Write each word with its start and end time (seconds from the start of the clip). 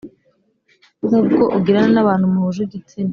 nk 1.07 1.13
ubwo 1.19 1.41
ugirana 1.57 1.89
n 1.93 1.97
abantu 2.03 2.25
muhuje 2.33 2.59
igitsina 2.63 3.09